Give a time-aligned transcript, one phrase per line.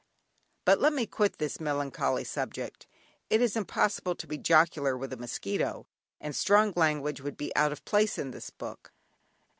[0.65, 2.87] But let me quit this melancholy subject;
[3.29, 5.85] it is impossible to be jocular with a mosquito,
[6.19, 8.93] and strong language would be out of place in this book.